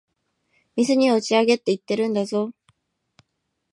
[0.75, 2.53] 店には打ち上げって言ってるんだぞ。